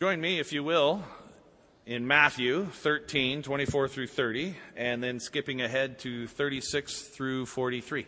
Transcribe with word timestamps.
Join 0.00 0.20
me, 0.20 0.38
if 0.38 0.52
you 0.52 0.62
will, 0.62 1.02
in 1.84 2.06
Matthew 2.06 2.66
13, 2.66 3.42
24 3.42 3.88
through 3.88 4.06
30, 4.06 4.54
and 4.76 5.02
then 5.02 5.18
skipping 5.18 5.60
ahead 5.60 5.98
to 5.98 6.28
36 6.28 7.02
through 7.02 7.46
43. 7.46 8.06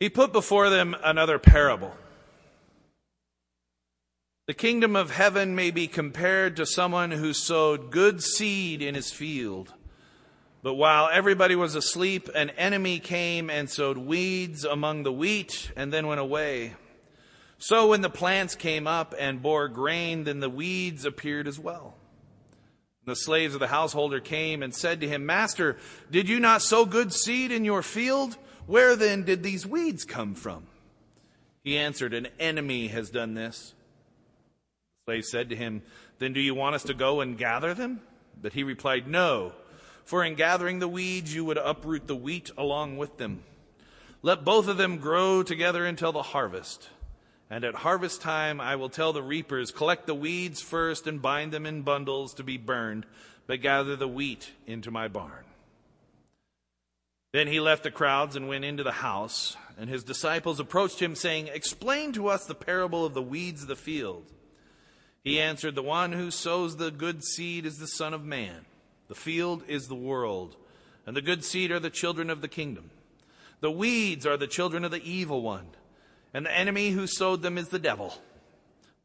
He 0.00 0.08
put 0.08 0.32
before 0.32 0.70
them 0.70 0.96
another 1.04 1.38
parable. 1.38 1.94
The 4.48 4.54
kingdom 4.54 4.96
of 4.96 5.12
heaven 5.12 5.54
may 5.54 5.70
be 5.70 5.86
compared 5.86 6.56
to 6.56 6.66
someone 6.66 7.12
who 7.12 7.32
sowed 7.32 7.92
good 7.92 8.20
seed 8.20 8.82
in 8.82 8.96
his 8.96 9.12
field. 9.12 9.72
But 10.64 10.74
while 10.74 11.08
everybody 11.12 11.54
was 11.54 11.76
asleep, 11.76 12.28
an 12.34 12.50
enemy 12.50 12.98
came 12.98 13.50
and 13.50 13.70
sowed 13.70 13.98
weeds 13.98 14.64
among 14.64 15.04
the 15.04 15.12
wheat 15.12 15.70
and 15.76 15.92
then 15.92 16.08
went 16.08 16.20
away. 16.20 16.74
So 17.62 17.88
when 17.88 18.00
the 18.00 18.08
plants 18.08 18.54
came 18.54 18.86
up 18.86 19.14
and 19.18 19.42
bore 19.42 19.68
grain, 19.68 20.24
then 20.24 20.40
the 20.40 20.48
weeds 20.48 21.04
appeared 21.04 21.46
as 21.46 21.58
well. 21.58 21.94
The 23.04 23.14
slaves 23.14 23.52
of 23.52 23.60
the 23.60 23.66
householder 23.66 24.18
came 24.18 24.62
and 24.62 24.74
said 24.74 25.02
to 25.02 25.08
him, 25.08 25.26
Master, 25.26 25.76
did 26.10 26.26
you 26.26 26.40
not 26.40 26.62
sow 26.62 26.86
good 26.86 27.12
seed 27.12 27.52
in 27.52 27.66
your 27.66 27.82
field? 27.82 28.38
Where 28.66 28.96
then 28.96 29.24
did 29.24 29.42
these 29.42 29.66
weeds 29.66 30.04
come 30.04 30.34
from? 30.34 30.68
He 31.62 31.76
answered, 31.76 32.14
An 32.14 32.28
enemy 32.38 32.88
has 32.88 33.10
done 33.10 33.34
this. 33.34 33.74
The 35.06 35.12
slave 35.12 35.24
said 35.26 35.50
to 35.50 35.56
him, 35.56 35.82
Then 36.18 36.32
do 36.32 36.40
you 36.40 36.54
want 36.54 36.76
us 36.76 36.84
to 36.84 36.94
go 36.94 37.20
and 37.20 37.36
gather 37.36 37.74
them? 37.74 38.00
But 38.40 38.54
he 38.54 38.62
replied, 38.62 39.06
No. 39.06 39.52
For 40.06 40.24
in 40.24 40.34
gathering 40.34 40.78
the 40.78 40.88
weeds, 40.88 41.34
you 41.34 41.44
would 41.44 41.58
uproot 41.58 42.06
the 42.06 42.16
wheat 42.16 42.50
along 42.56 42.96
with 42.96 43.18
them. 43.18 43.42
Let 44.22 44.46
both 44.46 44.66
of 44.66 44.78
them 44.78 44.96
grow 44.96 45.42
together 45.42 45.84
until 45.84 46.12
the 46.12 46.22
harvest. 46.22 46.88
And 47.50 47.64
at 47.64 47.74
harvest 47.74 48.22
time, 48.22 48.60
I 48.60 48.76
will 48.76 48.88
tell 48.88 49.12
the 49.12 49.22
reapers, 49.22 49.72
collect 49.72 50.06
the 50.06 50.14
weeds 50.14 50.62
first 50.62 51.08
and 51.08 51.20
bind 51.20 51.52
them 51.52 51.66
in 51.66 51.82
bundles 51.82 52.32
to 52.34 52.44
be 52.44 52.56
burned, 52.56 53.06
but 53.48 53.60
gather 53.60 53.96
the 53.96 54.06
wheat 54.06 54.52
into 54.68 54.92
my 54.92 55.08
barn. 55.08 55.44
Then 57.32 57.48
he 57.48 57.60
left 57.60 57.82
the 57.82 57.90
crowds 57.90 58.36
and 58.36 58.48
went 58.48 58.64
into 58.64 58.82
the 58.82 58.92
house, 58.92 59.56
and 59.76 59.90
his 59.90 60.04
disciples 60.04 60.60
approached 60.60 61.00
him, 61.00 61.14
saying, 61.14 61.48
Explain 61.48 62.12
to 62.12 62.28
us 62.28 62.46
the 62.46 62.54
parable 62.54 63.04
of 63.04 63.14
the 63.14 63.22
weeds 63.22 63.62
of 63.62 63.68
the 63.68 63.76
field. 63.76 64.24
He 65.22 65.40
answered, 65.40 65.74
The 65.74 65.82
one 65.82 66.12
who 66.12 66.30
sows 66.30 66.76
the 66.76 66.90
good 66.90 67.24
seed 67.24 67.66
is 67.66 67.78
the 67.78 67.86
Son 67.86 68.14
of 68.14 68.24
Man. 68.24 68.64
The 69.08 69.14
field 69.14 69.64
is 69.68 69.88
the 69.88 69.94
world, 69.94 70.56
and 71.06 71.16
the 71.16 71.22
good 71.22 71.44
seed 71.44 71.70
are 71.70 71.80
the 71.80 71.90
children 71.90 72.30
of 72.30 72.42
the 72.42 72.48
kingdom. 72.48 72.90
The 73.60 73.70
weeds 73.70 74.24
are 74.24 74.36
the 74.36 74.46
children 74.46 74.84
of 74.84 74.90
the 74.90 75.02
evil 75.02 75.42
one, 75.42 75.66
and 76.32 76.46
the 76.46 76.56
enemy 76.56 76.90
who 76.90 77.06
sowed 77.06 77.42
them 77.42 77.58
is 77.58 77.68
the 77.68 77.78
devil. 77.78 78.14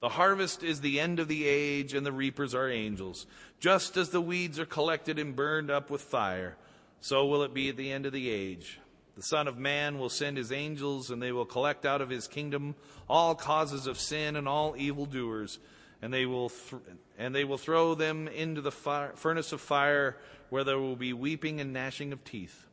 The 0.02 0.10
harvest 0.10 0.64
is 0.64 0.82
the 0.82 1.00
end 1.00 1.20
of 1.20 1.28
the 1.28 1.46
age, 1.48 1.94
and 1.94 2.06
the 2.06 2.12
reapers 2.12 2.54
are 2.54 2.70
angels. 2.70 3.26
Just 3.60 3.98
as 3.98 4.10
the 4.10 4.22
weeds 4.22 4.60
are 4.60 4.66
collected 4.66 5.18
and 5.18 5.36
burned 5.36 5.72
up 5.72 5.90
with 5.90 6.02
fire, 6.02 6.58
so 7.00 7.26
will 7.26 7.44
it 7.44 7.54
be 7.54 7.70
at 7.70 7.78
the 7.78 7.92
end 7.92 8.06
of 8.06 8.14
the 8.14 8.30
age. 8.30 8.80
The 9.16 9.24
Son 9.24 9.48
of 9.48 9.58
Man 9.58 9.98
will 9.98 10.10
send 10.10 10.38
his 10.38 10.52
angels, 10.52 11.10
and 11.10 11.22
they 11.22 11.32
will 11.32 11.46
collect 11.46 11.86
out 11.86 12.02
of 12.02 12.10
his 12.10 12.28
kingdom 12.28 12.76
all 13.10 13.36
causes 13.36 13.88
of 13.88 14.00
sin 14.00 14.36
and 14.36 14.48
all 14.48 14.76
evildoers 14.78 15.60
and 16.02 16.14
they 16.14 16.26
will 16.26 16.50
th- 16.50 16.82
and 17.18 17.34
they 17.34 17.44
will 17.44 17.58
throw 17.58 17.96
them 17.96 18.28
into 18.28 18.62
the 18.62 18.72
fire, 18.72 19.12
furnace 19.16 19.52
of 19.52 19.62
fire 19.62 20.18
where 20.50 20.64
there 20.64 20.80
will 20.80 20.96
be 20.96 21.14
weeping 21.14 21.60
and 21.60 21.74
gnashing 21.74 22.12
of 22.14 22.24
teeth 22.24 22.68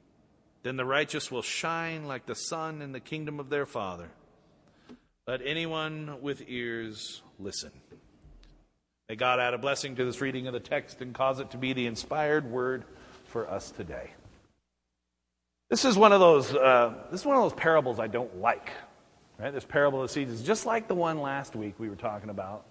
then 0.63 0.77
the 0.77 0.85
righteous 0.85 1.31
will 1.31 1.43
shine 1.43 2.05
like 2.05 2.27
the 2.27 2.35
sun 2.35 2.83
in 2.83 2.93
the 2.93 3.01
kingdom 3.01 3.41
of 3.41 3.51
their 3.51 3.67
father 3.67 4.11
let 5.33 5.41
anyone 5.47 6.21
with 6.21 6.43
ears 6.47 7.23
listen. 7.39 7.71
May 9.09 9.17
god 9.17 9.41
add 9.41 9.55
a 9.55 9.59
blessing 9.59 9.97
to 9.97 10.05
this 10.05 10.21
reading 10.21 10.47
of 10.47 10.53
the 10.53 10.61
text 10.61 11.01
and 11.01 11.15
cause 11.15 11.41
it 11.41 11.53
to 11.53 11.57
be 11.57 11.73
the 11.73 11.87
inspired 11.87 12.45
word 12.45 12.85
for 13.29 13.49
us 13.49 13.71
today. 13.71 14.11
This 15.71 15.87
is 15.87 15.97
one 15.97 16.13
of 16.13 16.21
those 16.21 16.55
uh, 16.55 16.93
this 17.11 17.21
is 17.21 17.27
one 17.27 17.39
of 17.39 17.45
those 17.45 17.55
parables 17.55 17.99
i 17.99 18.09
don't 18.09 18.43
like 18.43 18.73
right? 19.39 19.55
This 19.55 19.65
parable 19.65 20.03
of 20.03 20.09
the 20.09 20.13
seeds 20.13 20.31
is 20.31 20.43
just 20.43 20.67
like 20.67 20.87
the 20.87 20.95
one 20.95 21.23
last 21.23 21.57
week 21.57 21.77
we 21.79 21.89
were 21.89 21.97
talking 21.97 22.29
about 22.29 22.67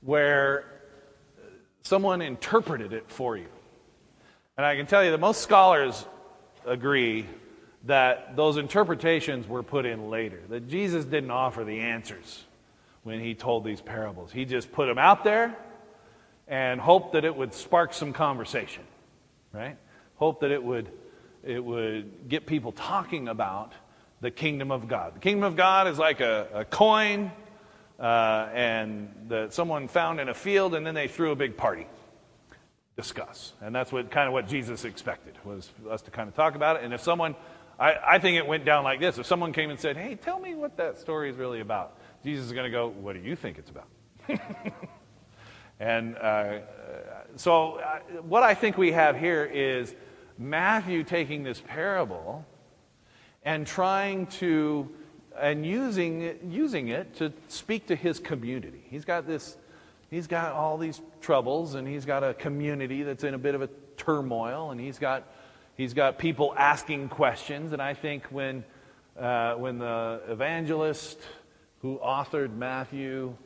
where 0.00 0.66
someone 1.82 2.22
interpreted 2.22 2.92
it 2.92 3.10
for 3.10 3.36
you. 3.36 3.48
And 4.56 4.64
I 4.64 4.76
can 4.76 4.86
tell 4.86 5.04
you 5.04 5.10
that 5.10 5.18
most 5.18 5.42
scholars 5.42 6.06
agree 6.64 7.26
that 7.86 8.36
those 8.36 8.56
interpretations 8.56 9.46
were 9.46 9.62
put 9.62 9.84
in 9.86 10.10
later, 10.10 10.40
that 10.48 10.68
Jesus 10.68 11.04
didn't 11.04 11.30
offer 11.30 11.64
the 11.64 11.80
answers 11.80 12.44
when 13.02 13.20
he 13.20 13.34
told 13.34 13.64
these 13.64 13.80
parables. 13.80 14.32
He 14.32 14.44
just 14.44 14.72
put 14.72 14.86
them 14.86 14.98
out 14.98 15.24
there 15.24 15.54
and 16.48 16.80
hoped 16.80 17.12
that 17.12 17.24
it 17.24 17.34
would 17.34 17.54
spark 17.54 17.92
some 17.92 18.12
conversation, 18.12 18.82
right? 19.52 19.76
Hope 20.16 20.40
that 20.40 20.50
it 20.50 20.62
would, 20.62 20.88
it 21.42 21.62
would 21.62 22.28
get 22.28 22.46
people 22.46 22.72
talking 22.72 23.28
about 23.28 23.72
the 24.20 24.30
kingdom 24.30 24.70
of 24.70 24.88
God. 24.88 25.16
The 25.16 25.20
kingdom 25.20 25.44
of 25.44 25.56
God 25.56 25.86
is 25.88 25.98
like 25.98 26.20
a, 26.20 26.48
a 26.54 26.64
coin 26.64 27.30
uh, 28.00 28.48
and 28.54 29.14
that 29.28 29.52
someone 29.52 29.88
found 29.88 30.20
in 30.20 30.28
a 30.28 30.34
field, 30.34 30.74
and 30.74 30.86
then 30.86 30.94
they 30.94 31.08
threw 31.08 31.30
a 31.30 31.36
big 31.36 31.56
party. 31.56 31.86
Discuss, 32.96 33.52
and 33.60 33.74
that's 33.74 33.90
what 33.90 34.10
kind 34.12 34.28
of 34.28 34.32
what 34.32 34.46
Jesus 34.46 34.84
expected 34.84 35.34
was 35.44 35.68
us 35.90 36.02
to 36.02 36.12
kind 36.12 36.28
of 36.28 36.36
talk 36.36 36.54
about 36.54 36.76
it. 36.76 36.84
And 36.84 36.94
if 36.94 37.00
someone, 37.00 37.34
I, 37.78 37.96
I 38.06 38.18
think 38.18 38.38
it 38.38 38.46
went 38.46 38.64
down 38.64 38.84
like 38.84 39.00
this: 39.00 39.18
if 39.18 39.26
someone 39.26 39.52
came 39.52 39.70
and 39.70 39.78
said, 39.78 39.96
"Hey, 39.96 40.14
tell 40.14 40.38
me 40.38 40.54
what 40.54 40.76
that 40.76 40.98
story 40.98 41.30
is 41.30 41.36
really 41.36 41.60
about," 41.60 41.98
Jesus 42.22 42.46
is 42.46 42.52
going 42.52 42.64
to 42.64 42.70
go, 42.70 42.88
"What 42.88 43.14
do 43.14 43.20
you 43.20 43.36
think 43.36 43.58
it's 43.58 43.70
about?" 43.70 43.88
and 45.80 46.16
uh, 46.16 46.58
so, 47.36 47.76
uh, 47.76 47.98
what 48.22 48.42
I 48.42 48.54
think 48.54 48.78
we 48.78 48.92
have 48.92 49.18
here 49.18 49.44
is 49.44 49.94
Matthew 50.38 51.04
taking 51.04 51.42
this 51.42 51.60
parable 51.60 52.44
and 53.44 53.66
trying 53.66 54.26
to 54.26 54.90
and 55.38 55.66
using, 55.66 56.38
using 56.50 56.88
it 56.88 57.14
to 57.16 57.32
speak 57.48 57.86
to 57.88 57.96
his 57.96 58.20
community. 58.20 58.84
He's 58.88 59.04
got 59.04 59.26
this, 59.26 59.56
he's 60.10 60.26
got 60.26 60.52
all 60.52 60.78
these 60.78 61.00
troubles, 61.20 61.74
and 61.74 61.86
he's 61.86 62.04
got 62.04 62.22
a 62.22 62.34
community 62.34 63.02
that's 63.02 63.24
in 63.24 63.34
a 63.34 63.38
bit 63.38 63.54
of 63.54 63.62
a 63.62 63.68
turmoil, 63.96 64.70
and 64.70 64.80
he's 64.80 64.98
got, 64.98 65.24
he's 65.76 65.94
got 65.94 66.18
people 66.18 66.54
asking 66.56 67.08
questions. 67.08 67.72
And 67.72 67.80
I 67.80 67.94
think 67.94 68.24
when, 68.26 68.64
uh, 69.18 69.54
when 69.54 69.78
the 69.78 70.22
evangelist 70.28 71.18
who 71.80 71.98
authored 71.98 72.54
Matthew 72.54 73.36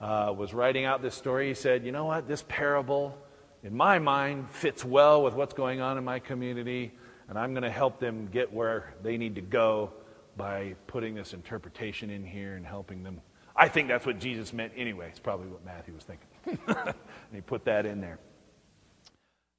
uh, 0.00 0.32
was 0.36 0.54
writing 0.54 0.84
out 0.84 1.02
this 1.02 1.14
story, 1.14 1.48
he 1.48 1.54
said, 1.54 1.84
You 1.84 1.92
know 1.92 2.04
what? 2.04 2.28
This 2.28 2.44
parable, 2.48 3.16
in 3.62 3.76
my 3.76 3.98
mind, 3.98 4.50
fits 4.50 4.84
well 4.84 5.22
with 5.22 5.34
what's 5.34 5.54
going 5.54 5.80
on 5.80 5.98
in 5.98 6.04
my 6.04 6.18
community, 6.18 6.92
and 7.28 7.38
I'm 7.38 7.52
going 7.52 7.62
to 7.62 7.70
help 7.70 7.98
them 7.98 8.28
get 8.32 8.52
where 8.52 8.94
they 9.02 9.16
need 9.16 9.34
to 9.36 9.40
go 9.40 9.92
by 10.36 10.76
putting 10.86 11.14
this 11.14 11.34
interpretation 11.34 12.10
in 12.10 12.24
here 12.24 12.54
and 12.54 12.64
helping 12.64 13.02
them. 13.02 13.20
I 13.56 13.66
think 13.66 13.88
that's 13.88 14.06
what 14.06 14.20
Jesus 14.20 14.52
meant 14.52 14.72
anyway. 14.76 15.08
It's 15.08 15.18
probably 15.18 15.48
what 15.48 15.64
Matthew 15.64 15.94
was 15.94 16.04
thinking. 16.04 16.28
and 16.68 16.94
he 17.34 17.40
put 17.40 17.64
that 17.64 17.86
in 17.86 18.00
there. 18.00 18.20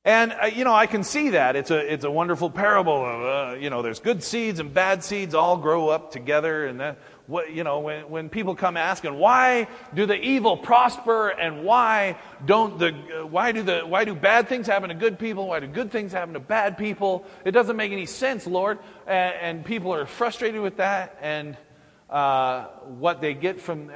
And, 0.09 0.31
uh, 0.42 0.47
you 0.47 0.64
know, 0.64 0.74
I 0.74 0.88
can 0.88 1.03
see 1.03 1.30
that. 1.30 1.56
It's 1.56 1.70
a, 1.70 1.78
it's 1.78 2.03
a 2.03 2.09
wonderful 2.09 2.50
parable 2.50 3.06
of, 3.06 3.22
uh, 3.22 3.56
you 3.59 3.70
know, 3.70 3.84
there's 3.84 4.00
good 4.00 4.24
seeds 4.24 4.59
and 4.59 4.74
bad 4.74 5.03
seeds 5.03 5.36
all 5.36 5.56
grow 5.56 5.90
up 5.90 6.12
together. 6.12 6.66
And 6.66 6.80
that, 6.80 6.97
what, 7.28 7.53
you 7.53 7.64
know, 7.64 7.81
when, 7.81 8.09
when 8.09 8.28
people 8.28 8.56
come 8.56 8.75
asking, 8.75 9.14
why 9.14 9.68
do 9.94 10.08
the 10.08 10.20
evil 10.20 10.58
prosper 10.58 11.30
and 11.30 11.64
why 11.64 12.18
don't 12.44 12.80
the, 12.80 12.88
uh, 12.88 13.28
why 13.28 13.52
do 13.52 13.62
the, 13.62 13.81
why 13.81 14.03
do 14.03 14.16
bad 14.16 14.47
things 14.50 14.66
happen 14.66 14.90
to 14.90 14.96
good 14.96 15.20
people? 15.20 15.50
Why 15.50 15.59
do 15.59 15.68
good 15.68 15.92
things 15.92 16.12
happen 16.12 16.34
to 16.34 16.40
bad 16.40 16.76
people? 16.76 17.24
It 17.46 17.52
doesn't 17.52 17.78
make 17.78 17.91
any 17.91 18.08
sense, 18.08 18.47
Lord. 18.47 18.80
And, 19.06 19.36
and 19.41 19.64
people 19.64 19.94
are 19.94 20.08
frustrated 20.08 20.62
with 20.62 20.78
that 20.78 21.20
and, 21.22 21.56
uh, 22.09 22.64
what 22.97 23.22
they 23.22 23.36
get 23.36 23.62
from, 23.62 23.91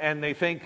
and 0.00 0.20
they 0.20 0.34
think, 0.34 0.62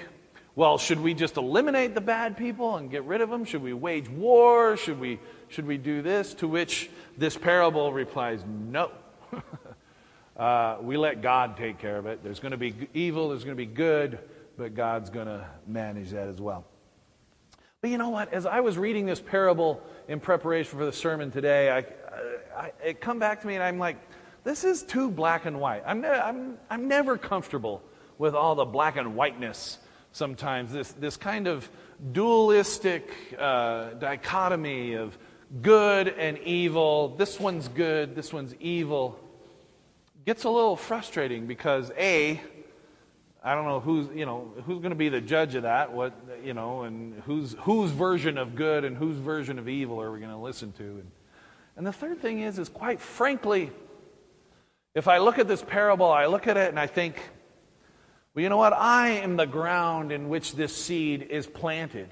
well, 0.56 0.78
should 0.78 1.00
we 1.00 1.12
just 1.12 1.36
eliminate 1.36 1.94
the 1.94 2.00
bad 2.00 2.38
people 2.38 2.76
and 2.76 2.90
get 2.90 3.04
rid 3.04 3.20
of 3.20 3.28
them? 3.28 3.44
Should 3.44 3.62
we 3.62 3.74
wage 3.74 4.08
war? 4.08 4.78
Should 4.78 4.98
we, 4.98 5.20
should 5.48 5.66
we 5.66 5.76
do 5.76 6.00
this? 6.00 6.32
To 6.34 6.48
which 6.48 6.88
this 7.18 7.36
parable 7.36 7.92
replies, 7.92 8.42
no. 8.48 8.90
uh, 10.36 10.78
we 10.80 10.96
let 10.96 11.20
God 11.20 11.58
take 11.58 11.78
care 11.78 11.98
of 11.98 12.06
it. 12.06 12.24
There's 12.24 12.40
going 12.40 12.52
to 12.52 12.56
be 12.56 12.74
evil, 12.94 13.28
there's 13.28 13.44
going 13.44 13.54
to 13.54 13.62
be 13.62 13.66
good, 13.66 14.18
but 14.56 14.74
God's 14.74 15.10
going 15.10 15.26
to 15.26 15.46
manage 15.66 16.12
that 16.12 16.26
as 16.26 16.40
well. 16.40 16.64
But 17.82 17.90
you 17.90 17.98
know 17.98 18.08
what? 18.08 18.32
As 18.32 18.46
I 18.46 18.60
was 18.60 18.78
reading 18.78 19.04
this 19.04 19.20
parable 19.20 19.82
in 20.08 20.20
preparation 20.20 20.78
for 20.78 20.86
the 20.86 20.92
sermon 20.92 21.30
today, 21.30 21.70
I, 21.70 21.84
I, 22.58 22.72
it 22.82 23.02
come 23.02 23.18
back 23.18 23.42
to 23.42 23.46
me 23.46 23.56
and 23.56 23.62
I'm 23.62 23.78
like, 23.78 23.98
this 24.42 24.64
is 24.64 24.84
too 24.84 25.10
black 25.10 25.44
and 25.44 25.60
white. 25.60 25.82
I'm, 25.86 26.00
ne- 26.00 26.08
I'm, 26.08 26.56
I'm 26.70 26.88
never 26.88 27.18
comfortable 27.18 27.82
with 28.16 28.34
all 28.34 28.54
the 28.54 28.64
black 28.64 28.96
and 28.96 29.16
whiteness 29.16 29.76
sometimes, 30.16 30.72
this, 30.72 30.92
this 30.92 31.16
kind 31.16 31.46
of 31.46 31.68
dualistic 32.12 33.12
uh, 33.38 33.90
dichotomy 33.90 34.94
of 34.94 35.16
good 35.60 36.08
and 36.08 36.38
evil. 36.38 37.08
This 37.16 37.38
one's 37.38 37.68
good, 37.68 38.14
this 38.14 38.32
one's 38.32 38.54
evil. 38.58 39.20
Gets 40.24 40.44
a 40.44 40.50
little 40.50 40.74
frustrating 40.74 41.46
because, 41.46 41.92
A, 41.98 42.40
I 43.44 43.54
don't 43.54 43.66
know 43.66 43.78
who's, 43.78 44.08
you 44.16 44.26
know, 44.26 44.52
who's 44.64 44.78
going 44.78 44.90
to 44.90 44.96
be 44.96 45.08
the 45.08 45.20
judge 45.20 45.54
of 45.54 45.62
that, 45.64 45.92
what, 45.92 46.14
you 46.42 46.54
know, 46.54 46.82
and 46.82 47.22
whose, 47.26 47.54
whose 47.60 47.90
version 47.90 48.38
of 48.38 48.56
good 48.56 48.84
and 48.84 48.96
whose 48.96 49.18
version 49.18 49.58
of 49.58 49.68
evil 49.68 50.00
are 50.00 50.10
we 50.10 50.18
going 50.18 50.32
to 50.32 50.38
listen 50.38 50.72
to? 50.72 50.82
And, 50.82 51.10
and 51.76 51.86
the 51.86 51.92
third 51.92 52.20
thing 52.20 52.40
is, 52.40 52.58
is 52.58 52.70
quite 52.70 53.00
frankly, 53.00 53.70
if 54.94 55.08
I 55.08 55.18
look 55.18 55.38
at 55.38 55.46
this 55.46 55.62
parable, 55.62 56.10
I 56.10 56.26
look 56.26 56.46
at 56.48 56.56
it 56.56 56.70
and 56.70 56.80
I 56.80 56.86
think, 56.86 57.22
well, 58.36 58.42
you 58.42 58.50
know 58.50 58.58
what? 58.58 58.74
I 58.74 59.08
am 59.12 59.36
the 59.36 59.46
ground 59.46 60.12
in 60.12 60.28
which 60.28 60.52
this 60.52 60.76
seed 60.76 61.22
is 61.30 61.46
planted. 61.46 62.10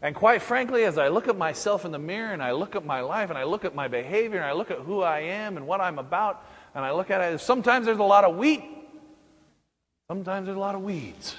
And 0.00 0.14
quite 0.14 0.40
frankly, 0.40 0.84
as 0.84 0.98
I 0.98 1.08
look 1.08 1.26
at 1.26 1.36
myself 1.36 1.84
in 1.84 1.90
the 1.90 1.98
mirror 1.98 2.32
and 2.32 2.40
I 2.40 2.52
look 2.52 2.76
at 2.76 2.86
my 2.86 3.00
life 3.00 3.28
and 3.28 3.36
I 3.36 3.42
look 3.42 3.64
at 3.64 3.74
my 3.74 3.88
behavior 3.88 4.36
and 4.36 4.46
I 4.46 4.52
look 4.52 4.70
at 4.70 4.78
who 4.78 5.02
I 5.02 5.18
am 5.18 5.56
and 5.56 5.66
what 5.66 5.80
I'm 5.80 5.98
about, 5.98 6.46
and 6.76 6.84
I 6.84 6.92
look 6.92 7.10
at 7.10 7.20
it, 7.20 7.40
sometimes 7.40 7.86
there's 7.86 7.98
a 7.98 8.04
lot 8.04 8.22
of 8.22 8.36
wheat, 8.36 8.62
sometimes 10.06 10.46
there's 10.46 10.56
a 10.56 10.60
lot 10.60 10.76
of 10.76 10.82
weeds. 10.82 11.34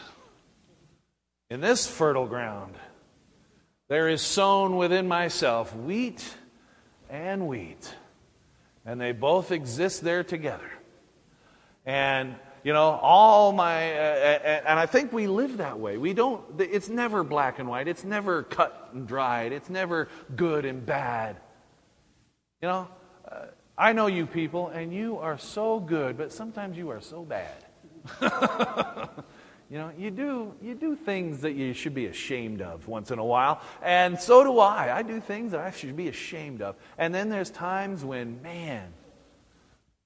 In 1.50 1.62
this 1.62 1.88
fertile 1.88 2.28
ground, 2.28 2.76
there 3.88 4.10
is 4.10 4.22
sown 4.22 4.76
within 4.76 5.08
myself 5.08 5.74
wheat 5.74 6.36
and 7.10 7.48
wheat. 7.48 7.96
And 8.86 9.00
they 9.00 9.14
both 9.14 9.54
exist 9.54 10.04
there 10.04 10.26
together. 10.26 10.70
And, 11.86 12.36
you 12.64 12.74
know, 12.74 13.00
all 13.02 13.52
my, 13.52 13.94
uh, 13.94 14.02
uh, 14.02 14.04
uh, 14.04 14.62
and 14.66 14.80
I 14.80 14.86
think 14.86 15.14
we 15.14 15.28
live 15.28 15.58
that 15.58 15.80
way. 15.80 15.98
We 15.98 16.14
don't, 16.14 16.44
it's 16.60 16.90
never 16.90 17.24
black 17.24 17.60
and 17.60 17.70
white. 17.70 17.88
It's 17.88 18.04
never 18.04 18.44
cut 18.44 18.90
and 18.94 19.08
dried. 19.08 19.52
It's 19.52 19.70
never 19.70 20.10
good 20.36 20.66
and 20.66 20.86
bad. 20.86 21.38
You 22.62 22.68
know, 22.68 22.88
uh, 23.30 23.46
I 23.78 23.94
know 23.94 24.08
you 24.08 24.26
people, 24.26 24.68
and 24.70 24.94
you 24.94 25.18
are 25.18 25.38
so 25.38 25.80
good, 25.80 26.18
but 26.18 26.34
sometimes 26.34 26.78
you 26.78 26.90
are 26.90 27.02
so 27.02 27.24
bad. 27.24 27.66
You 29.70 29.78
know, 29.78 29.92
you 29.96 30.10
do, 30.10 30.56
you 30.64 30.74
do 30.74 30.96
things 30.96 31.42
that 31.42 31.54
you 31.54 31.74
should 31.74 31.94
be 31.94 32.08
ashamed 32.08 32.64
of 32.64 32.88
once 32.88 33.12
in 33.12 33.20
a 33.20 33.24
while. 33.24 33.62
And 33.84 34.20
so 34.20 34.44
do 34.44 34.58
I. 34.58 34.98
I 34.98 35.04
do 35.04 35.22
things 35.22 35.52
that 35.52 35.62
I 35.62 35.70
should 35.70 35.96
be 35.96 36.08
ashamed 36.08 36.64
of. 36.64 36.76
And 36.98 37.14
then 37.14 37.30
there's 37.30 37.52
times 37.52 38.04
when, 38.04 38.42
man, 38.42 38.92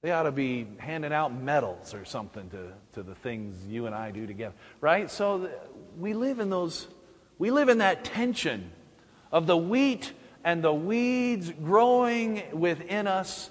they 0.04 0.10
ought 0.10 0.24
to 0.24 0.32
be 0.32 0.66
handing 0.76 1.14
out 1.14 1.34
medals 1.34 1.94
or 1.94 2.04
something 2.04 2.50
to, 2.50 2.72
to 2.92 3.02
the 3.02 3.14
things 3.14 3.56
you 3.66 3.86
and 3.86 3.94
I 3.94 4.10
do 4.10 4.26
together. 4.26 4.54
Right? 4.82 5.10
So 5.10 5.48
we 5.98 6.12
live 6.12 6.40
in 6.40 6.50
those, 6.50 6.86
we 7.38 7.50
live 7.50 7.70
in 7.70 7.78
that 7.78 8.04
tension 8.04 8.70
of 9.32 9.46
the 9.46 9.56
wheat 9.56 10.12
and 10.44 10.62
the 10.62 10.74
weeds 10.74 11.50
growing 11.50 12.42
within 12.52 13.06
us 13.06 13.48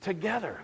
together. 0.00 0.60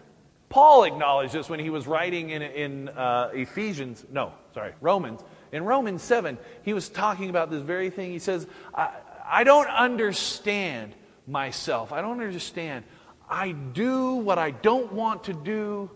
Paul 0.48 0.82
acknowledged 0.82 1.34
this 1.34 1.48
when 1.48 1.60
he 1.60 1.70
was 1.70 1.86
writing 1.86 2.30
in, 2.30 2.42
in 2.42 2.88
uh, 2.88 3.30
Ephesians, 3.32 4.04
no, 4.10 4.32
sorry, 4.54 4.72
Romans. 4.80 5.20
In 5.52 5.64
Romans 5.64 6.02
7, 6.02 6.36
he 6.64 6.72
was 6.72 6.88
talking 6.88 7.30
about 7.30 7.48
this 7.48 7.62
very 7.62 7.90
thing. 7.90 8.10
He 8.10 8.18
says, 8.18 8.44
I, 8.74 8.90
I 9.24 9.44
don't 9.44 9.68
understand 9.68 10.96
myself. 11.28 11.92
I 11.92 12.00
don't 12.00 12.20
understand. 12.20 12.84
I 13.32 13.52
do 13.52 14.16
what 14.16 14.38
I 14.38 14.50
don't 14.50 14.92
want 14.92 15.24
to 15.24 15.32
do 15.32 15.90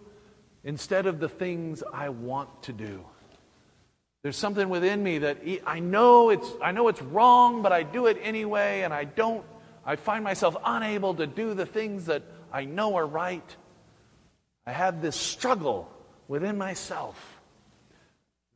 instead 0.64 1.04
of 1.04 1.20
the 1.20 1.28
things 1.28 1.82
I 1.92 2.08
want 2.08 2.62
to 2.62 2.72
do. 2.72 3.04
There's 4.22 4.38
something 4.38 4.70
within 4.70 5.02
me 5.02 5.18
that 5.18 5.38
I 5.66 5.78
know 5.78 6.30
it's, 6.30 6.50
I 6.62 6.72
know 6.72 6.88
it's 6.88 7.02
wrong, 7.02 7.60
but 7.60 7.72
I 7.72 7.82
do 7.82 8.06
it 8.06 8.18
anyway, 8.22 8.80
and 8.80 8.92
I 8.92 9.04
don't, 9.04 9.44
I 9.84 9.96
find 9.96 10.24
myself 10.24 10.56
unable 10.64 11.14
to 11.16 11.26
do 11.26 11.52
the 11.52 11.66
things 11.66 12.06
that 12.06 12.22
I 12.50 12.64
know 12.64 12.96
are 12.96 13.06
right. 13.06 13.56
I 14.66 14.72
have 14.72 15.02
this 15.02 15.14
struggle 15.14 15.92
within 16.28 16.56
myself 16.56 17.38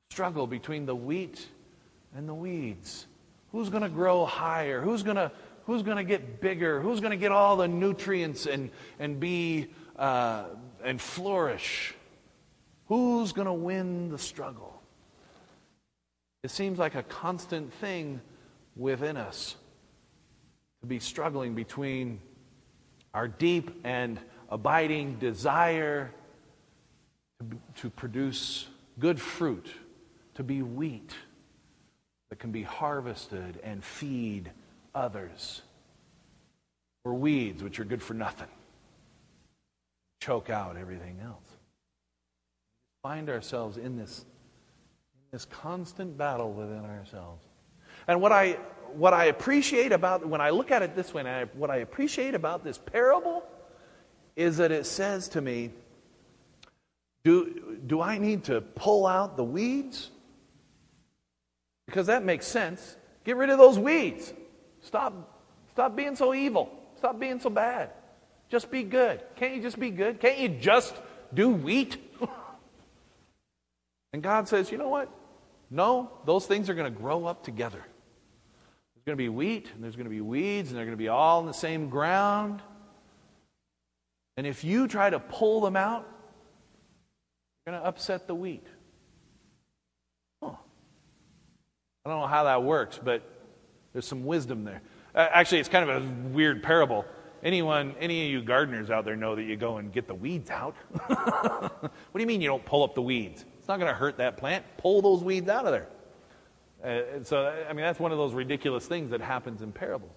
struggle 0.08 0.46
between 0.46 0.86
the 0.86 0.96
wheat 0.96 1.46
and 2.16 2.26
the 2.26 2.34
weeds. 2.34 3.06
Who's 3.52 3.68
going 3.68 3.82
to 3.82 3.90
grow 3.90 4.24
higher? 4.24 4.80
Who's 4.80 5.02
going 5.02 5.16
to 5.16 5.30
who's 5.70 5.82
going 5.82 5.98
to 5.98 6.04
get 6.04 6.40
bigger? 6.40 6.80
Who's 6.80 6.98
going 6.98 7.12
to 7.12 7.16
get 7.16 7.30
all 7.30 7.56
the 7.56 7.68
nutrients 7.68 8.46
and 8.46 8.70
and 8.98 9.20
be 9.20 9.68
uh, 9.96 10.46
and 10.82 11.00
flourish? 11.00 11.94
Who's 12.88 13.30
going 13.32 13.46
to 13.46 13.52
win 13.52 14.10
the 14.10 14.18
struggle? 14.18 14.82
It 16.42 16.50
seems 16.50 16.76
like 16.76 16.96
a 16.96 17.04
constant 17.04 17.72
thing 17.74 18.20
within 18.74 19.16
us 19.16 19.54
to 20.80 20.88
be 20.88 20.98
struggling 20.98 21.54
between 21.54 22.18
our 23.14 23.28
deep 23.28 23.70
and 23.84 24.18
abiding 24.48 25.18
desire 25.20 26.10
to, 27.38 27.58
to 27.82 27.90
produce 27.90 28.66
good 28.98 29.20
fruit, 29.20 29.68
to 30.34 30.42
be 30.42 30.62
wheat 30.62 31.14
that 32.28 32.40
can 32.40 32.50
be 32.50 32.64
harvested 32.64 33.60
and 33.62 33.84
feed 33.84 34.50
others, 34.94 35.62
or 37.04 37.14
weeds, 37.14 37.62
which 37.62 37.80
are 37.80 37.84
good 37.84 38.02
for 38.02 38.14
nothing, 38.14 38.48
choke 40.20 40.50
out 40.50 40.76
everything 40.76 41.18
else. 41.24 41.44
Find 43.02 43.30
ourselves 43.30 43.78
in 43.78 43.96
this, 43.96 44.20
in 44.20 45.20
this 45.32 45.46
constant 45.46 46.18
battle 46.18 46.52
within 46.52 46.84
ourselves. 46.84 47.42
And 48.06 48.20
what 48.20 48.32
I, 48.32 48.58
what 48.92 49.14
I 49.14 49.26
appreciate 49.26 49.92
about, 49.92 50.26
when 50.26 50.40
I 50.40 50.50
look 50.50 50.70
at 50.70 50.82
it 50.82 50.94
this 50.94 51.14
way, 51.14 51.22
I, 51.22 51.44
what 51.44 51.70
I 51.70 51.76
appreciate 51.76 52.34
about 52.34 52.64
this 52.64 52.78
parable 52.78 53.42
is 54.36 54.58
that 54.58 54.70
it 54.70 54.86
says 54.86 55.28
to 55.30 55.40
me, 55.40 55.70
do, 57.24 57.78
do 57.86 58.00
I 58.00 58.18
need 58.18 58.44
to 58.44 58.60
pull 58.60 59.06
out 59.06 59.36
the 59.36 59.44
weeds? 59.44 60.10
Because 61.86 62.06
that 62.06 62.24
makes 62.24 62.46
sense. 62.46 62.96
Get 63.24 63.36
rid 63.36 63.50
of 63.50 63.58
those 63.58 63.78
weeds. 63.78 64.32
Stop, 64.82 65.42
stop 65.72 65.96
being 65.96 66.16
so 66.16 66.34
evil. 66.34 66.70
Stop 66.96 67.18
being 67.18 67.40
so 67.40 67.50
bad. 67.50 67.90
Just 68.48 68.70
be 68.70 68.82
good. 68.82 69.22
Can't 69.36 69.54
you 69.54 69.62
just 69.62 69.78
be 69.78 69.90
good? 69.90 70.20
Can't 70.20 70.38
you 70.38 70.48
just 70.48 70.94
do 71.32 71.48
wheat? 71.48 71.96
and 74.12 74.22
God 74.22 74.48
says, 74.48 74.70
you 74.70 74.78
know 74.78 74.88
what? 74.88 75.08
No, 75.70 76.10
those 76.26 76.46
things 76.46 76.68
are 76.68 76.74
going 76.74 76.92
to 76.92 76.98
grow 76.98 77.26
up 77.26 77.44
together. 77.44 77.78
There's 78.94 79.04
going 79.06 79.16
to 79.16 79.22
be 79.22 79.28
wheat, 79.28 79.70
and 79.74 79.84
there's 79.84 79.94
going 79.94 80.04
to 80.04 80.10
be 80.10 80.20
weeds, 80.20 80.70
and 80.70 80.76
they're 80.76 80.84
going 80.84 80.96
to 80.96 81.02
be 81.02 81.08
all 81.08 81.40
in 81.40 81.46
the 81.46 81.52
same 81.52 81.88
ground. 81.88 82.60
And 84.36 84.46
if 84.46 84.64
you 84.64 84.88
try 84.88 85.08
to 85.08 85.20
pull 85.20 85.60
them 85.60 85.76
out, 85.76 86.08
you're 87.66 87.72
going 87.72 87.82
to 87.82 87.88
upset 87.88 88.26
the 88.26 88.34
wheat. 88.34 88.66
Huh. 90.42 90.54
I 92.04 92.10
don't 92.10 92.20
know 92.20 92.26
how 92.26 92.44
that 92.44 92.62
works, 92.64 92.98
but 93.02 93.22
there's 93.92 94.06
some 94.06 94.24
wisdom 94.24 94.64
there. 94.64 94.82
Uh, 95.14 95.28
actually, 95.32 95.58
it's 95.58 95.68
kind 95.68 95.88
of 95.88 96.02
a 96.02 96.06
weird 96.28 96.62
parable. 96.62 97.04
Anyone, 97.42 97.94
any 97.98 98.26
of 98.26 98.30
you 98.30 98.42
gardeners 98.42 98.90
out 98.90 99.04
there 99.04 99.16
know 99.16 99.34
that 99.34 99.44
you 99.44 99.56
go 99.56 99.78
and 99.78 99.92
get 99.92 100.06
the 100.06 100.14
weeds 100.14 100.50
out. 100.50 100.74
what 101.06 101.90
do 102.14 102.20
you 102.20 102.26
mean 102.26 102.40
you 102.40 102.48
don't 102.48 102.64
pull 102.64 102.84
up 102.84 102.94
the 102.94 103.02
weeds? 103.02 103.44
It's 103.58 103.68
not 103.68 103.78
going 103.78 103.90
to 103.90 103.98
hurt 103.98 104.18
that 104.18 104.36
plant. 104.36 104.64
Pull 104.76 105.02
those 105.02 105.24
weeds 105.24 105.48
out 105.48 105.64
of 105.64 105.72
there. 105.72 105.88
Uh, 106.84 107.24
so, 107.24 107.46
I 107.68 107.72
mean, 107.72 107.84
that's 107.84 107.98
one 107.98 108.12
of 108.12 108.18
those 108.18 108.34
ridiculous 108.34 108.86
things 108.86 109.10
that 109.10 109.20
happens 109.20 109.62
in 109.62 109.72
parables. 109.72 110.12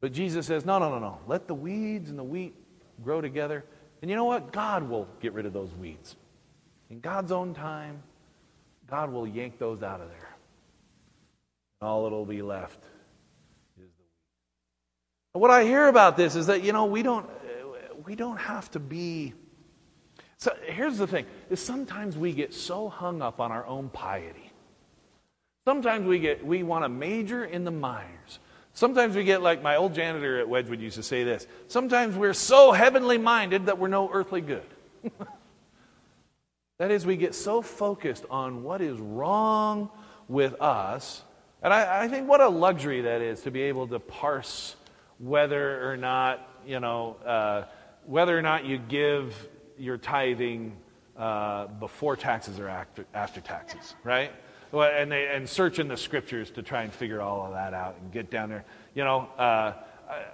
But 0.00 0.12
Jesus 0.12 0.46
says, 0.46 0.64
no, 0.64 0.78
no, 0.78 0.90
no, 0.90 0.98
no. 0.98 1.18
Let 1.26 1.48
the 1.48 1.54
weeds 1.54 2.10
and 2.10 2.18
the 2.18 2.24
wheat 2.24 2.54
grow 3.02 3.20
together. 3.20 3.64
And 4.02 4.10
you 4.10 4.16
know 4.16 4.24
what? 4.24 4.52
God 4.52 4.88
will 4.88 5.08
get 5.20 5.32
rid 5.32 5.46
of 5.46 5.52
those 5.52 5.72
weeds. 5.74 6.16
In 6.90 7.00
God's 7.00 7.32
own 7.32 7.54
time, 7.54 8.02
God 8.88 9.10
will 9.10 9.26
yank 9.26 9.58
those 9.58 9.82
out 9.82 10.00
of 10.00 10.08
there. 10.08 10.33
All 11.84 12.04
that'll 12.04 12.24
be 12.24 12.42
left 12.42 12.82
is 13.78 13.90
the. 13.98 15.38
What 15.38 15.50
I 15.50 15.64
hear 15.64 15.88
about 15.88 16.16
this 16.16 16.34
is 16.34 16.46
that, 16.46 16.64
you 16.64 16.72
know, 16.72 16.86
we 16.86 17.02
don't, 17.02 17.28
we 18.04 18.14
don't 18.14 18.38
have 18.38 18.70
to 18.72 18.80
be. 18.80 19.34
So 20.38 20.54
here's 20.66 20.98
the 20.98 21.06
thing 21.06 21.26
is 21.50 21.60
sometimes 21.60 22.16
we 22.16 22.32
get 22.32 22.52
so 22.52 22.88
hung 22.88 23.22
up 23.22 23.40
on 23.40 23.52
our 23.52 23.66
own 23.66 23.88
piety. 23.88 24.50
Sometimes 25.66 26.06
we 26.06 26.18
get 26.18 26.44
we 26.44 26.62
want 26.62 26.84
to 26.84 26.88
major 26.88 27.44
in 27.44 27.64
the 27.64 27.70
minors. 27.70 28.38
Sometimes 28.74 29.14
we 29.14 29.24
get 29.24 29.40
like 29.40 29.62
my 29.62 29.76
old 29.76 29.94
janitor 29.94 30.40
at 30.40 30.48
Wedgwood 30.48 30.80
used 30.80 30.96
to 30.96 31.02
say 31.02 31.22
this. 31.22 31.46
Sometimes 31.68 32.16
we're 32.16 32.34
so 32.34 32.72
heavenly 32.72 33.18
minded 33.18 33.66
that 33.66 33.78
we're 33.78 33.88
no 33.88 34.10
earthly 34.12 34.40
good. 34.40 34.66
that 36.78 36.90
is, 36.90 37.06
we 37.06 37.16
get 37.16 37.34
so 37.36 37.62
focused 37.62 38.24
on 38.28 38.64
what 38.64 38.80
is 38.80 38.98
wrong 38.98 39.90
with 40.28 40.60
us. 40.60 41.22
And 41.64 41.72
I, 41.72 42.02
I, 42.02 42.08
think 42.08 42.28
what 42.28 42.42
a 42.42 42.48
luxury 42.48 43.00
that 43.00 43.22
is 43.22 43.40
to 43.42 43.50
be 43.50 43.62
able 43.62 43.88
to 43.88 43.98
parse 43.98 44.76
whether 45.18 45.90
or 45.90 45.96
not, 45.96 46.46
you 46.66 46.78
know, 46.78 47.16
uh, 47.24 47.64
whether 48.04 48.38
or 48.38 48.42
not 48.42 48.66
you 48.66 48.76
give 48.76 49.48
your 49.78 49.96
tithing 49.96 50.76
uh, 51.16 51.66
before 51.66 52.16
taxes 52.16 52.60
or 52.60 52.68
after, 52.68 53.06
after 53.14 53.40
taxes, 53.40 53.94
right? 54.04 54.30
and, 54.74 55.10
they, 55.10 55.28
and 55.28 55.48
search 55.48 55.78
in 55.78 55.88
the 55.88 55.96
scriptures 55.96 56.50
to 56.50 56.62
try 56.62 56.82
and 56.82 56.92
figure 56.92 57.22
all 57.22 57.46
of 57.46 57.52
that 57.52 57.72
out 57.72 57.96
and 57.98 58.12
get 58.12 58.30
down 58.30 58.50
there. 58.50 58.64
You 58.94 59.04
know, 59.04 59.28
uh, 59.38 59.40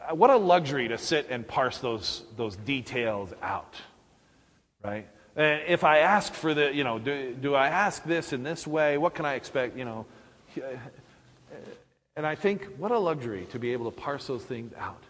uh, 0.09 0.15
what 0.15 0.31
a 0.31 0.37
luxury 0.37 0.89
to 0.89 0.99
sit 0.99 1.29
and 1.31 1.47
parse 1.47 1.79
those, 1.79 2.25
those 2.37 2.57
details 2.57 3.33
out, 3.41 3.77
right? 4.83 5.07
And 5.37 5.63
if 5.69 5.85
I 5.85 5.99
ask 5.99 6.35
for 6.35 6.55
the, 6.55 6.75
you 6.75 6.83
know, 6.83 6.99
do, 6.99 7.35
do 7.35 7.55
I 7.55 7.69
ask 7.69 8.03
this 8.03 8.33
in 8.33 8.43
this 8.43 8.67
way? 8.67 8.99
What 8.99 9.15
can 9.15 9.27
I 9.27 9.35
expect? 9.35 9.77
You 9.77 9.85
know, 9.85 10.07
and 12.17 12.27
I 12.27 12.35
think 12.35 12.65
what 12.77 12.91
a 12.91 12.99
luxury 12.99 13.47
to 13.51 13.59
be 13.59 13.73
able 13.73 13.91
to 13.91 13.97
parse 13.97 14.27
those 14.27 14.45
things 14.45 14.73
out. 14.79 15.03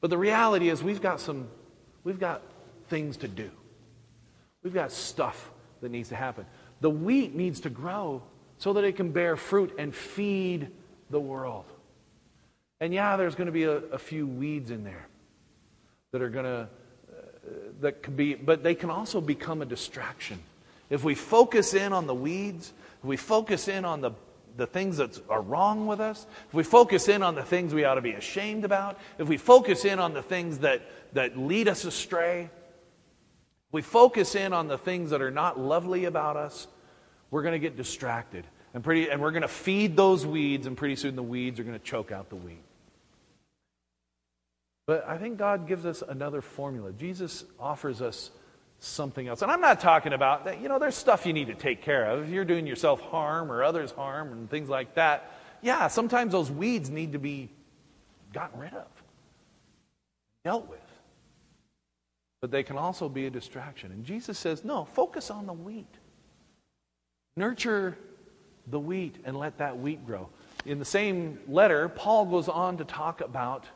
But 0.00 0.10
the 0.10 0.18
reality 0.18 0.68
is 0.68 0.82
we've 0.82 1.02
got 1.02 1.20
some, 1.20 1.48
we've 2.04 2.20
got 2.20 2.42
things 2.88 3.16
to 3.18 3.28
do. 3.28 3.50
We've 4.62 4.74
got 4.74 4.92
stuff 4.92 5.50
that 5.80 5.90
needs 5.90 6.08
to 6.08 6.16
happen. 6.16 6.46
The 6.80 6.90
wheat 6.90 7.34
needs 7.34 7.60
to 7.60 7.70
grow 7.70 8.22
so 8.58 8.72
that 8.74 8.84
it 8.84 8.96
can 8.96 9.12
bear 9.12 9.36
fruit 9.36 9.74
and 9.78 9.94
feed 9.94 10.70
the 11.10 11.20
world. 11.20 11.64
And 12.80 12.92
yeah, 12.92 13.16
there's 13.16 13.34
going 13.34 13.46
to 13.46 13.52
be 13.52 13.64
a, 13.64 13.76
a 13.76 13.98
few 13.98 14.26
weeds 14.26 14.70
in 14.70 14.84
there 14.84 15.06
that 16.12 16.22
are 16.22 16.28
going 16.28 16.44
to, 16.44 16.60
uh, 16.60 16.68
that 17.80 18.02
can 18.02 18.16
be, 18.16 18.34
but 18.34 18.62
they 18.62 18.74
can 18.74 18.90
also 18.90 19.20
become 19.20 19.62
a 19.62 19.66
distraction. 19.66 20.38
If 20.90 21.04
we 21.04 21.14
focus 21.14 21.74
in 21.74 21.92
on 21.92 22.06
the 22.06 22.14
weeds, 22.14 22.72
if 22.98 23.04
we 23.04 23.16
focus 23.16 23.68
in 23.68 23.84
on 23.84 24.00
the, 24.00 24.12
the 24.56 24.66
things 24.66 24.96
that 24.96 25.20
are 25.28 25.42
wrong 25.42 25.86
with 25.86 26.00
us, 26.00 26.26
if 26.48 26.54
we 26.54 26.62
focus 26.62 27.08
in 27.08 27.22
on 27.22 27.34
the 27.34 27.42
things 27.42 27.74
we 27.74 27.84
ought 27.84 27.94
to 27.94 28.02
be 28.02 28.12
ashamed 28.12 28.64
about, 28.64 28.98
if 29.18 29.28
we 29.28 29.36
focus 29.36 29.84
in 29.84 29.98
on 29.98 30.14
the 30.14 30.22
things 30.22 30.58
that, 30.58 30.82
that 31.12 31.38
lead 31.38 31.68
us 31.68 31.84
astray, 31.84 32.42
if 33.68 33.72
we 33.72 33.82
focus 33.82 34.34
in 34.34 34.52
on 34.52 34.68
the 34.68 34.78
things 34.78 35.10
that 35.10 35.20
are 35.22 35.30
not 35.30 35.58
lovely 35.58 36.04
about 36.04 36.36
us, 36.36 36.66
we're 37.30 37.42
going 37.42 37.52
to 37.52 37.58
get 37.58 37.76
distracted. 37.76 38.46
And, 38.74 38.84
pretty, 38.84 39.10
and 39.10 39.20
we're 39.20 39.30
going 39.30 39.42
to 39.42 39.48
feed 39.48 39.96
those 39.96 40.26
weeds, 40.26 40.66
and 40.66 40.76
pretty 40.76 40.96
soon 40.96 41.16
the 41.16 41.22
weeds 41.22 41.58
are 41.60 41.64
going 41.64 41.78
to 41.78 41.84
choke 41.84 42.12
out 42.12 42.28
the 42.28 42.36
wheat. 42.36 42.62
But 44.86 45.06
I 45.08 45.18
think 45.18 45.38
God 45.38 45.66
gives 45.66 45.84
us 45.84 46.02
another 46.06 46.40
formula. 46.40 46.92
Jesus 46.92 47.44
offers 47.58 48.00
us 48.00 48.30
something 48.86 49.26
else. 49.28 49.42
And 49.42 49.50
I'm 49.50 49.60
not 49.60 49.80
talking 49.80 50.12
about 50.12 50.44
that, 50.44 50.60
you 50.60 50.68
know, 50.68 50.78
there's 50.78 50.94
stuff 50.94 51.26
you 51.26 51.32
need 51.32 51.48
to 51.48 51.54
take 51.54 51.82
care 51.82 52.04
of. 52.04 52.24
If 52.24 52.30
you're 52.30 52.44
doing 52.44 52.66
yourself 52.66 53.00
harm 53.00 53.50
or 53.50 53.62
others 53.62 53.90
harm 53.90 54.32
and 54.32 54.50
things 54.50 54.68
like 54.68 54.94
that, 54.94 55.32
yeah, 55.62 55.88
sometimes 55.88 56.32
those 56.32 56.50
weeds 56.50 56.90
need 56.90 57.12
to 57.12 57.18
be 57.18 57.50
gotten 58.32 58.60
rid 58.60 58.74
of, 58.74 58.86
dealt 60.44 60.68
with. 60.68 60.80
But 62.40 62.50
they 62.50 62.62
can 62.62 62.76
also 62.76 63.08
be 63.08 63.26
a 63.26 63.30
distraction. 63.30 63.92
And 63.92 64.04
Jesus 64.04 64.38
says, 64.38 64.64
no, 64.64 64.84
focus 64.84 65.30
on 65.30 65.46
the 65.46 65.52
wheat. 65.52 65.92
Nurture 67.36 67.96
the 68.66 68.78
wheat 68.78 69.16
and 69.24 69.36
let 69.36 69.58
that 69.58 69.78
wheat 69.78 70.06
grow. 70.06 70.28
In 70.64 70.78
the 70.78 70.84
same 70.84 71.38
letter, 71.48 71.88
Paul 71.88 72.26
goes 72.26 72.48
on 72.48 72.78
to 72.78 72.84
talk 72.84 73.20
about 73.20 73.66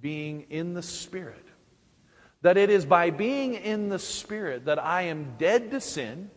being 0.00 0.46
in 0.50 0.74
the 0.74 0.82
Spirit. 0.82 1.46
That 2.42 2.56
it 2.56 2.70
is 2.70 2.84
by 2.84 3.10
being 3.10 3.54
in 3.54 3.88
the 3.88 3.98
Spirit 3.98 4.66
that 4.66 4.78
I 4.78 5.02
am 5.02 5.34
dead 5.38 5.70
to 5.70 5.80
sin, 5.80 6.30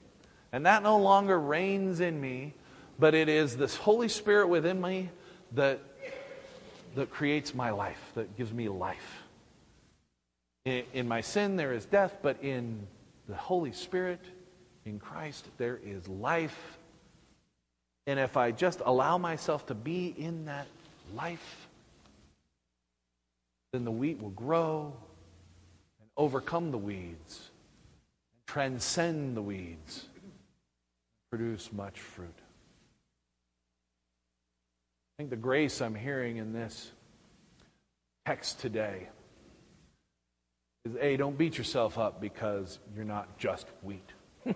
and 0.52 0.66
that 0.66 0.84
no 0.84 0.98
longer 0.98 1.40
reigns 1.40 2.00
in 2.00 2.22
me, 2.22 2.54
but 2.98 3.14
it 3.14 3.28
is 3.28 3.58
this 3.58 3.76
Holy 3.76 4.08
Spirit 4.08 4.48
within 4.48 4.80
me 4.80 5.10
that, 5.54 5.80
that 6.96 7.10
creates 7.10 7.54
my 7.54 7.72
life, 7.72 8.00
that 8.16 8.38
gives 8.38 8.54
me 8.54 8.70
life. 8.70 9.24
In, 10.64 10.84
in 10.94 11.08
my 11.08 11.22
sin, 11.22 11.56
there 11.56 11.74
is 11.74 11.86
death, 11.86 12.18
but 12.22 12.42
in 12.44 12.88
the 13.28 13.36
Holy 13.36 13.74
Spirit, 13.74 14.22
in 14.86 15.00
Christ, 15.00 15.48
there 15.58 15.80
is 15.84 16.08
life. 16.08 16.78
And 18.08 18.20
if 18.20 18.38
I 18.38 18.52
just 18.52 18.82
allow 18.86 19.18
myself 19.18 19.66
to 19.68 19.74
be 19.74 20.14
in 20.18 20.46
that 20.46 20.68
life, 21.16 21.68
then 23.74 23.84
the 23.84 23.92
wheat 23.92 24.22
will 24.22 24.30
grow 24.30 24.94
overcome 26.18 26.72
the 26.72 26.78
weeds, 26.78 27.50
transcend 28.48 29.36
the 29.36 29.42
weeds, 29.42 30.06
produce 31.30 31.72
much 31.74 32.00
fruit. 32.00 32.36
I 35.18 35.22
think 35.22 35.30
the 35.30 35.36
grace 35.36 35.82
I'm 35.82 35.96
hearing 35.96 36.38
in 36.38 36.54
this 36.54 36.92
text 38.26 38.60
today 38.60 39.08
is 40.86 40.96
A, 41.00 41.18
don't 41.18 41.38
beat 41.38 41.58
yourself 41.58 41.98
up 41.98 42.22
because 42.22 42.80
you're 42.96 43.06
not 43.06 43.38
just 43.38 43.68
wheat. 43.82 44.10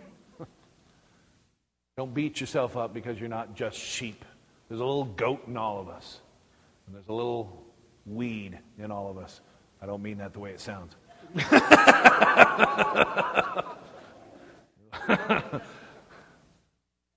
don't 1.98 2.13
beat 2.13 2.39
yourself 2.39 2.78
up 2.78 2.94
because 2.94 3.20
you're 3.20 3.30
not 3.30 3.56
just 3.56 3.78
sheep. 3.78 4.25
There's 4.68 4.82
a 4.82 4.86
little 4.86 5.06
goat 5.06 5.48
in 5.48 5.58
all 5.58 5.80
of 5.80 5.89
us, 5.89 6.20
and 6.86 6.96
there's 6.96 7.08
a 7.08 7.13
little 7.13 7.66
weed 8.06 8.60
in 8.78 8.92
all 8.92 9.10
of 9.10 9.18
us. 9.18 9.42
I 9.82 9.86
don't 9.86 10.04
mean 10.04 10.18
that 10.18 10.34
the 10.34 10.39
way 10.39 10.51
it 10.51 10.60
sounds. 10.60 10.96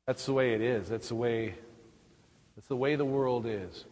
that's 0.06 0.26
the 0.26 0.32
way 0.32 0.52
it 0.52 0.60
is. 0.60 0.88
That's 0.88 1.08
the 1.08 1.14
way 1.14 1.54
that's 2.56 2.68
the 2.68 2.76
way 2.76 2.96
the 2.96 3.04
world 3.04 3.46
is. 3.46 3.86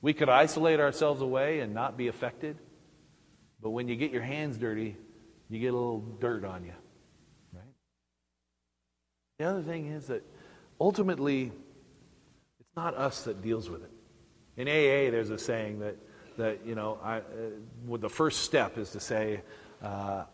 We 0.00 0.14
could 0.14 0.28
isolate 0.28 0.80
ourselves 0.80 1.20
away 1.20 1.60
and 1.60 1.74
not 1.74 1.96
be 1.96 2.08
affected, 2.08 2.56
but 3.60 3.70
when 3.70 3.88
you 3.88 3.96
get 3.96 4.12
your 4.12 4.22
hands 4.22 4.56
dirty, 4.56 4.96
you 5.50 5.60
get 5.60 5.68
a 5.68 5.76
little 5.76 6.00
dirt 6.20 6.44
on 6.44 6.64
you. 6.64 6.72
Right? 7.52 7.62
The 9.38 9.44
other 9.44 9.62
thing 9.62 9.88
is 9.88 10.06
that 10.06 10.22
ultimately 10.80 11.52
it's 12.60 12.76
not 12.76 12.94
us 12.96 13.24
that 13.24 13.42
deals 13.42 13.68
with 13.68 13.82
it. 13.84 13.90
In 14.56 14.68
AA, 14.68 15.10
there's 15.10 15.28
a 15.28 15.38
saying 15.38 15.80
that 15.80 15.96
that, 16.36 16.66
you 16.66 16.74
know, 16.74 16.98
I, 17.02 17.18
uh, 17.18 17.22
well, 17.86 17.98
the 17.98 18.08
first 18.08 18.40
step 18.42 18.78
is 18.78 18.90
to 18.90 19.00
say, 19.00 19.42
uh, 19.82 20.24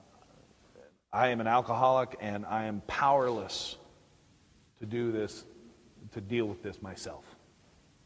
I 1.13 1.29
am 1.29 1.41
an 1.41 1.47
alcoholic 1.47 2.17
and 2.21 2.47
I 2.47 2.65
am 2.65 2.83
powerless 2.87 3.77
to 4.81 4.87
do 4.87 5.13
this, 5.13 5.45
to 6.13 6.21
deal 6.21 6.47
with 6.47 6.63
this 6.63 6.81
myself. 6.81 7.25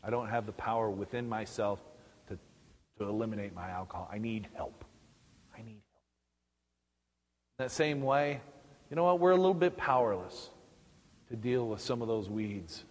I 0.02 0.10
don't 0.10 0.28
have 0.28 0.46
the 0.46 0.52
power 0.52 0.90
within 0.90 1.28
myself 1.28 1.80
to, 2.28 2.38
to 2.98 3.08
eliminate 3.08 3.54
my 3.54 3.70
alcohol. 3.70 4.08
I 4.12 4.18
need 4.18 4.48
help. 4.54 4.84
I 5.56 5.62
need 5.62 5.82
help. 5.92 6.04
In 7.58 7.64
that 7.64 7.70
same 7.70 8.02
way, 8.02 8.40
you 8.90 8.96
know 8.96 9.04
what? 9.04 9.20
We're 9.20 9.32
a 9.32 9.36
little 9.36 9.54
bit 9.54 9.76
powerless 9.76 10.50
to 11.30 11.36
deal 11.36 11.66
with 11.66 11.80
some 11.80 12.02
of 12.02 12.08
those 12.08 12.28
weeds. 12.28 12.84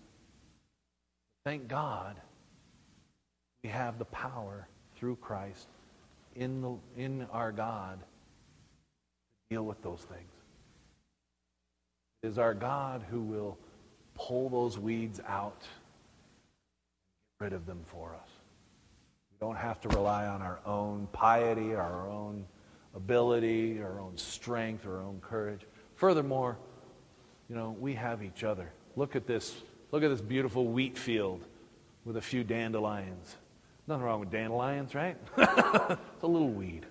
Thank 1.45 1.67
God 1.67 2.15
we 3.63 3.69
have 3.69 3.99
the 3.99 4.05
power 4.05 4.67
through 4.95 5.17
Christ 5.17 5.67
in, 6.35 6.61
the, 6.61 6.75
in 6.97 7.27
our 7.31 7.51
God 7.51 7.99
deal 9.49 9.63
with 9.63 9.81
those 9.81 10.01
things. 10.01 10.31
It 12.23 12.27
is 12.27 12.37
our 12.37 12.53
God 12.53 13.03
who 13.09 13.21
will 13.21 13.57
pull 14.15 14.49
those 14.49 14.79
weeds 14.79 15.19
out 15.27 15.61
get 17.39 17.45
rid 17.45 17.53
of 17.53 17.65
them 17.65 17.81
for 17.85 18.13
us. 18.13 18.29
We 19.31 19.45
don't 19.45 19.57
have 19.57 19.81
to 19.81 19.89
rely 19.89 20.27
on 20.27 20.41
our 20.41 20.59
own 20.65 21.07
piety, 21.11 21.75
our 21.75 22.07
own 22.07 22.45
ability, 22.95 23.81
our 23.81 23.99
own 23.99 24.17
strength, 24.17 24.85
our 24.85 25.01
own 25.01 25.19
courage. 25.21 25.61
Furthermore, 25.95 26.57
you 27.49 27.55
know, 27.55 27.75
we 27.79 27.93
have 27.93 28.23
each 28.23 28.43
other. 28.43 28.71
Look 28.95 29.15
at 29.15 29.27
this. 29.27 29.55
Look 29.91 30.03
at 30.03 30.09
this 30.09 30.21
beautiful 30.21 30.67
wheat 30.67 30.97
field 30.97 31.45
with 32.05 32.17
a 32.17 32.21
few 32.21 32.43
dandelions. 32.43 33.35
Nothing 33.87 34.03
wrong 34.03 34.19
with 34.19 34.31
dandelions, 34.31 34.95
right? 34.95 35.17
it's 35.37 36.23
a 36.23 36.27
little 36.27 36.49
weed. 36.49 36.85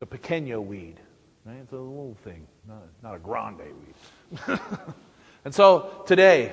A 0.00 0.06
pequeño 0.06 0.64
weed, 0.64 1.00
right? 1.46 1.58
It's 1.62 1.72
a 1.72 1.76
little 1.76 2.16
thing, 2.24 2.46
not, 2.66 2.82
not 3.02 3.14
a 3.14 3.18
grande 3.18 3.58
weed. 3.58 4.58
and 5.44 5.54
so 5.54 6.02
today, 6.06 6.52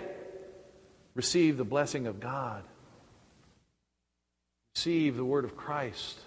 receive 1.15 1.57
the 1.57 1.63
blessing 1.63 2.05
of 2.07 2.19
God. 2.19 2.63
Receive 4.75 5.17
the 5.17 5.25
word 5.25 5.45
of 5.45 5.57
Christ. 5.57 6.17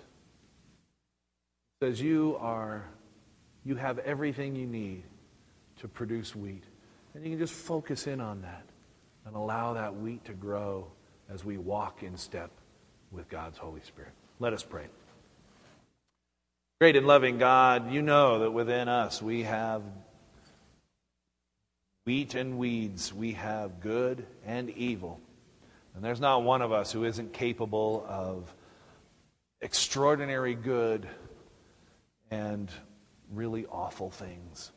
It 1.81 1.87
says 1.87 2.01
you 2.01 2.37
are, 2.41 2.85
you 3.65 3.77
have 3.77 3.99
everything 4.01 4.57
you 4.57 4.67
need 4.67 5.05
to 5.81 5.89
produce 5.89 6.35
wheat. 6.35 6.65
And 7.15 7.25
you 7.25 7.31
can 7.31 7.39
just 7.39 7.55
focus 7.55 8.07
in 8.07 8.21
on 8.21 8.43
that 8.43 8.65
and 9.27 9.37
allow 9.37 9.75
that 9.75 9.97
wheat 9.97 10.25
to 10.27 10.33
grow 10.33 10.87
as 11.33 11.45
we 11.45 11.59
walk 11.59 12.03
in 12.03 12.17
step 12.17 12.51
with 13.11 13.29
God's 13.29 13.59
Holy 13.59 13.81
Spirit. 13.83 14.13
Let 14.39 14.53
us 14.53 14.63
pray. 14.63 14.87
Great 16.81 16.97
and 16.97 17.07
loving 17.07 17.39
God, 17.39 17.91
you 17.91 18.03
know 18.03 18.41
that 18.41 18.51
within 18.51 18.89
us 18.89 19.23
we 19.23 19.45
have 19.45 19.83
wheat 22.05 22.35
and 22.35 22.59
weeds, 22.59 23.13
we 23.15 23.33
have 23.33 23.81
good 23.81 24.27
and 24.45 24.71
evil. 24.71 25.21
And 25.95 26.05
there's 26.05 26.21
not 26.21 26.43
one 26.43 26.61
of 26.61 26.73
us 26.73 26.93
who 26.93 27.05
isn't 27.05 27.33
capable 27.33 28.05
of 28.09 28.55
extraordinary 29.61 30.55
good 30.55 31.09
and 32.31 32.71
really 33.33 33.65
awful 33.67 34.11
things. 34.11 34.71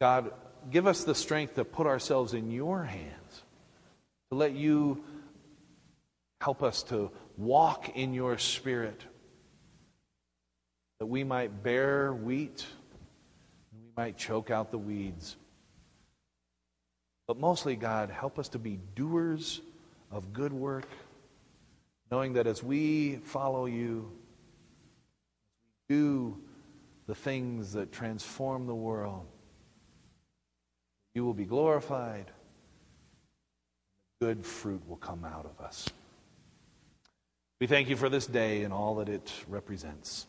God, 0.00 0.32
give 0.70 0.86
us 0.86 1.04
the 1.04 1.14
strength 1.14 1.56
to 1.56 1.64
put 1.64 1.86
ourselves 1.86 2.34
in 2.34 2.50
your 2.50 2.84
hands, 2.84 3.42
to 4.30 4.36
let 4.36 4.52
you 4.52 5.02
Help 6.42 6.64
us 6.64 6.82
to 6.82 7.08
walk 7.36 7.90
in 7.90 8.14
your 8.14 8.36
spirit 8.36 9.00
that 11.02 11.06
we 11.06 11.24
might 11.24 11.64
bear 11.64 12.12
wheat 12.12 12.64
and 13.72 13.82
we 13.82 13.88
might 13.96 14.16
choke 14.16 14.52
out 14.52 14.70
the 14.70 14.78
weeds. 14.78 15.34
But 17.26 17.38
mostly, 17.38 17.74
God, 17.74 18.08
help 18.08 18.38
us 18.38 18.48
to 18.50 18.60
be 18.60 18.78
doers 18.94 19.62
of 20.12 20.32
good 20.32 20.52
work, 20.52 20.86
knowing 22.12 22.34
that 22.34 22.46
as 22.46 22.62
we 22.62 23.16
follow 23.24 23.66
you, 23.66 24.12
we 25.88 25.96
do 25.96 26.38
the 27.08 27.16
things 27.16 27.72
that 27.72 27.90
transform 27.90 28.68
the 28.68 28.74
world, 28.76 29.26
you 31.16 31.24
will 31.24 31.34
be 31.34 31.46
glorified. 31.46 32.30
Good 34.20 34.46
fruit 34.46 34.88
will 34.88 34.98
come 34.98 35.24
out 35.24 35.46
of 35.46 35.64
us. 35.66 35.88
We 37.60 37.66
thank 37.66 37.88
you 37.88 37.96
for 37.96 38.08
this 38.08 38.28
day 38.28 38.62
and 38.62 38.72
all 38.72 38.94
that 38.94 39.08
it 39.08 39.32
represents. 39.48 40.28